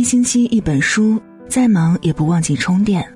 [0.00, 3.06] 一星期一本书，再忙也不忘记充电。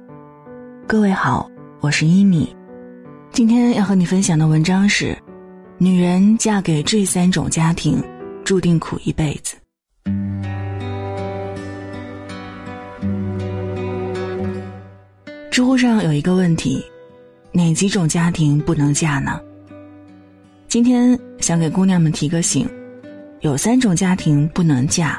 [0.87, 2.54] 各位好，我是一米，
[3.33, 5.17] 今天要和你分享的文章是：
[5.78, 8.05] 女人嫁给这三种家庭，
[8.45, 9.57] 注定苦一辈子。
[15.51, 16.85] 知乎上有一个问题：
[17.51, 19.41] 哪几种家庭不能嫁呢？
[20.69, 22.69] 今天想给姑娘们提个醒，
[23.41, 25.19] 有三种家庭不能嫁。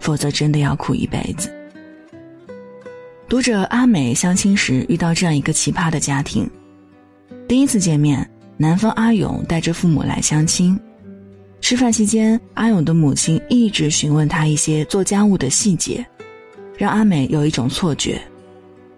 [0.00, 1.48] 否则真的要苦一辈子。
[3.28, 6.50] 读者阿美相亲时遇到这样一个奇葩的家庭，
[7.46, 10.76] 第一次见面，男方阿勇带着父母来相亲，
[11.60, 16.04] 吃饭期间，阿勇的母亲一直询问他一些做家务的细节，
[16.76, 18.20] 让阿美有一种错觉，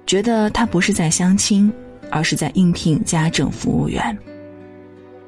[0.06, 1.70] 觉得他不是在相亲，
[2.10, 4.16] 而是在应聘家政服务员。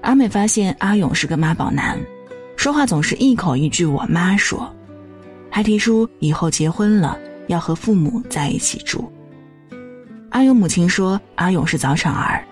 [0.00, 1.98] 阿美发现阿勇是个妈宝男，
[2.56, 4.74] 说话总是一口一句“我妈说”。
[5.54, 9.08] 还提出以后结婚了要和父母在一起住。
[10.30, 12.44] 阿勇母亲说：“阿勇是早产儿，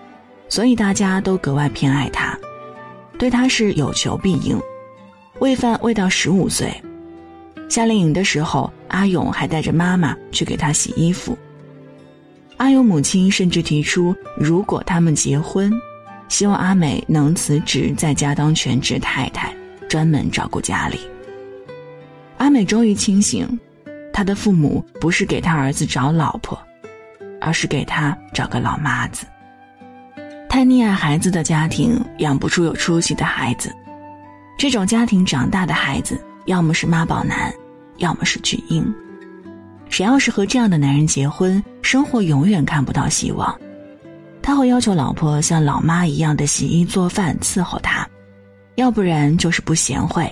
[0.47, 2.39] 所以大家都格外偏爱他，
[3.19, 4.57] 对他是有求必应。
[5.39, 6.73] 喂饭喂到十五岁，
[7.67, 11.37] 夏令营的时候，阿勇还带着妈妈去给他洗衣服。
[12.55, 15.69] 阿勇母亲甚至提出，如果他们结婚，
[16.29, 19.53] 希望阿美能辞职在家当全职太太，
[19.89, 20.97] 专门照顾家里。”
[22.43, 23.57] 阿美终于清醒，
[24.11, 26.61] 她的父母不是给她儿子找老婆，
[27.39, 29.25] 而是给她找个老妈子。
[30.49, 33.73] 太溺爱孩子的家庭养不出有出息的孩子，
[34.57, 37.49] 这种家庭长大的孩子要么是妈宝男，
[37.99, 38.93] 要么是巨婴。
[39.87, 43.57] 谁要是和这样的男人结婚，生活永远看不到希望。
[44.41, 48.05] 他会要求老婆像老妈一样的洗衣做饭伺候他，
[48.75, 50.29] 要不然就是不贤惠。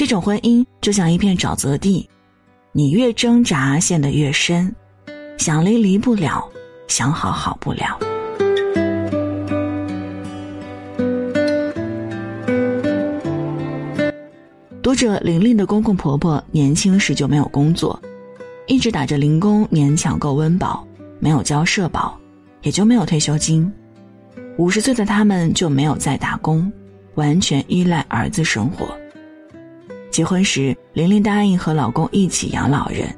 [0.00, 2.08] 这种婚姻就像一片沼泽地，
[2.72, 4.74] 你越挣扎陷得越深，
[5.36, 6.42] 想离离不了，
[6.88, 7.98] 想好好不了。
[14.82, 18.00] 读者玲玲的公公婆婆年轻时就没有工作，
[18.68, 20.82] 一直打着零工勉强够温饱，
[21.18, 22.18] 没有交社保，
[22.62, 23.70] 也就没有退休金。
[24.56, 26.72] 五十岁的他们就没有再打工，
[27.16, 28.98] 完全依赖儿子生活。
[30.10, 33.08] 结婚时，玲玲答应和老公一起养老人，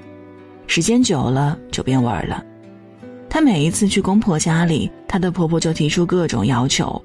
[0.66, 2.44] 时间久了就变味儿了。
[3.30, 7.02] 她每一次去公婆家里，她的婆婆就提出各种要求：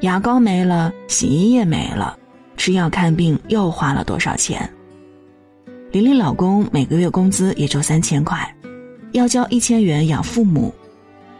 [0.00, 2.18] 牙膏没了，洗衣液没了，
[2.56, 4.68] 吃药看病又花了多少钱？
[5.92, 8.52] 玲玲老公每个月工资也就三千块，
[9.12, 10.74] 要交一千元养父母，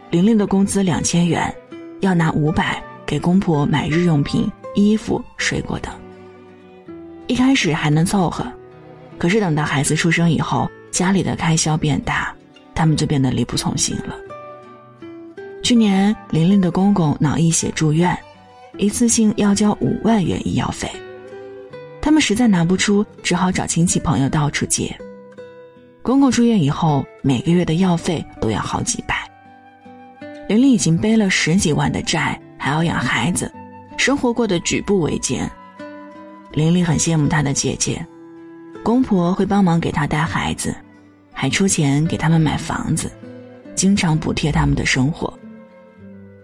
[0.09, 1.53] 玲玲的工资两千元，
[1.99, 5.93] 要拿五百给公婆买日用品、衣服、水果等。
[7.33, 8.45] 一开始还能凑合，
[9.17, 12.31] 可是等到孩子出生以后，家里的开销变大，
[12.75, 14.15] 他们就变得力不从心了。
[15.63, 18.15] 去年玲玲的公公脑溢血住院，
[18.77, 20.87] 一次性要交五万元医药费，
[21.99, 24.95] 他们实在拿不出，只好找亲戚朋友到处借。
[26.03, 29.27] 公公住院以后，每个月的药费都要好几百，
[30.47, 33.51] 玲玲已经背了十几万的债，还要养孩子，
[33.97, 35.49] 生活过得举步维艰。
[36.53, 38.05] 玲玲很羡慕她的姐姐，
[38.83, 40.73] 公婆会帮忙给她带孩子，
[41.33, 43.11] 还出钱给他们买房子，
[43.73, 45.33] 经常补贴他们的生活。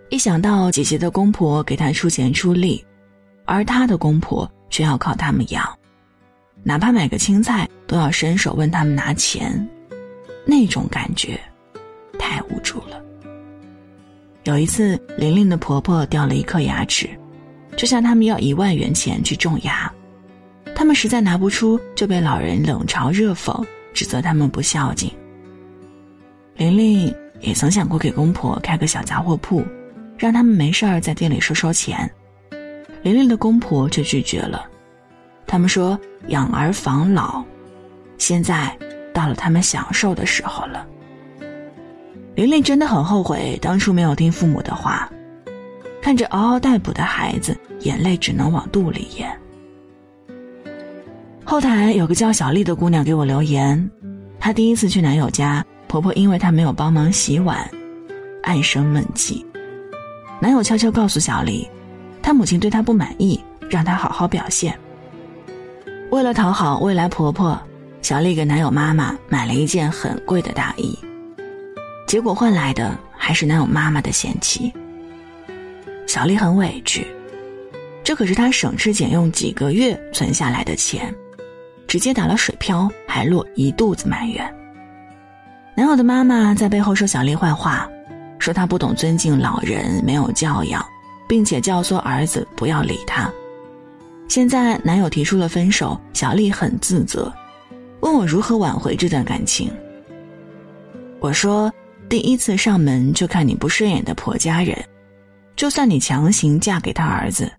[0.10, 2.84] 一想到姐姐的公婆给她出钱出力，
[3.46, 5.64] 而她的公婆却要靠他们养，
[6.64, 9.68] 哪怕买个青菜都要伸手问他们拿钱，
[10.44, 11.40] 那种感觉
[12.18, 13.00] 太无助了。
[14.46, 17.08] 有一次，玲玲的婆婆掉了一颗牙齿，
[17.78, 19.94] 就向他们要一万元钱去种牙。
[20.80, 25.12] 他们实在拿不出，就被老人冷嘲热讽，指责他们不孝敬。
[26.56, 29.62] 玲玲也曾想过给公婆开个小杂货铺，
[30.18, 32.10] 让他们没事儿在店里收收钱。
[33.02, 34.66] 玲玲的公婆却拒绝了，
[35.46, 37.44] 他们说养儿防老，
[38.18, 38.74] 现在
[39.14, 40.88] 到了他们享受的时候了。
[42.36, 45.12] 玲玲真的很后悔当初没有听父母的话，
[46.02, 49.30] 看着嗷嗷待哺的孩子，眼泪只能往肚里咽。
[51.50, 53.90] 后台有个叫小丽的姑娘给我留言，
[54.40, 57.68] 她第一次去男友家，婆婆因为她没有帮忙洗碗，
[58.44, 59.44] 暗生闷气。
[60.40, 61.68] 男友悄悄告诉小丽，
[62.22, 64.78] 她母亲对她不满意，让她好好表现。
[66.12, 67.60] 为了讨好未来婆婆，
[68.04, 70.96] 小丽给男友妈妈买了一件很贵的大衣，
[72.06, 74.72] 结果换来的还是男友妈妈的嫌弃。
[76.06, 77.08] 小丽很委屈，
[78.04, 81.12] 这可是她省吃俭用几个月存下来的钱。
[81.90, 84.56] 直接打了水漂，还落一肚子埋怨。
[85.76, 87.90] 男友的妈妈在背后说小丽坏话，
[88.38, 90.86] 说她不懂尊敬老人，没有教养，
[91.28, 93.28] 并且教唆儿子不要理她。
[94.28, 97.34] 现在男友提出了分手，小丽很自责，
[98.02, 99.72] 问我如何挽回这段感情。
[101.20, 101.74] 我说：
[102.08, 104.78] 第一次上门就看你不顺眼的婆家人，
[105.56, 107.52] 就算你强行嫁给他儿子。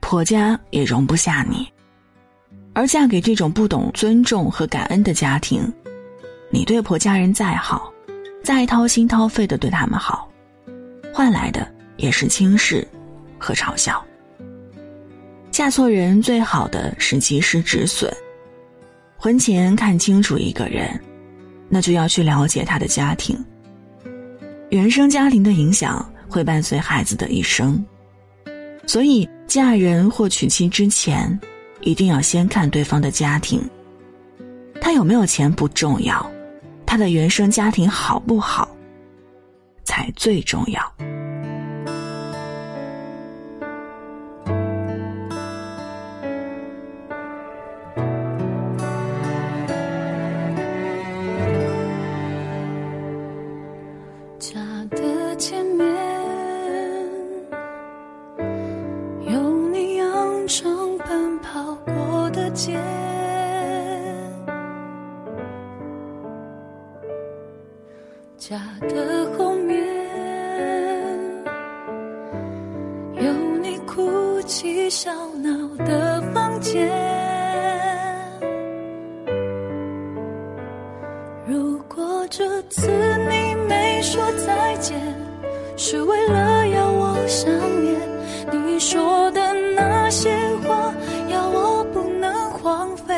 [0.00, 1.66] 婆家也容不下你，
[2.74, 5.72] 而嫁给这种不懂尊重和感恩的家庭，
[6.50, 7.92] 你对婆家人再好，
[8.42, 10.28] 再掏心掏肺的对他们好，
[11.12, 11.66] 换来的
[11.96, 12.86] 也是轻视
[13.38, 14.04] 和嘲笑。
[15.52, 18.12] 嫁错人最好的是及时止损，
[19.16, 21.00] 婚前看清楚一个人，
[21.68, 23.38] 那就要去了解他的家庭。
[24.70, 27.82] 原生家庭的影响会伴随孩子的一生。
[28.84, 31.38] 所以，嫁人或娶妻之前，
[31.84, 33.62] 一定要先看对方的家庭。
[34.80, 36.30] 他有没有钱不重要，
[36.84, 38.68] 他的原生家庭好不好，
[39.84, 40.94] 才最重要。
[74.54, 75.10] 起小
[75.42, 75.50] 闹
[75.84, 76.88] 的房间。
[81.44, 82.88] 如果这次
[83.28, 84.96] 你没说再见，
[85.76, 87.50] 是为了要我想
[87.82, 88.00] 念
[88.52, 89.40] 你说的
[89.74, 90.30] 那些
[90.62, 90.94] 话，
[91.28, 93.12] 要我不能荒废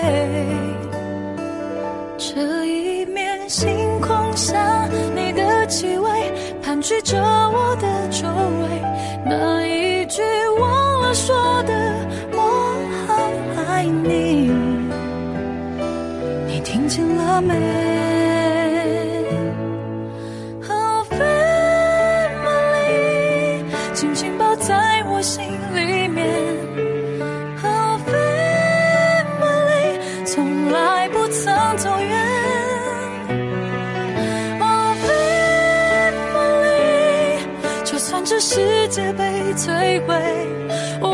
[2.17, 5.67] 这一面星空下你的。
[5.69, 6.09] 气味
[6.63, 7.21] 盘踞着
[25.27, 25.45] 心
[25.75, 26.25] 里面
[27.61, 28.13] 何非
[29.41, 32.15] 梦里从来不曾走远？
[34.61, 35.07] 哦飞
[36.33, 36.71] 梦里
[37.85, 40.15] 就算这世界被摧毁，
[41.01, 41.09] 我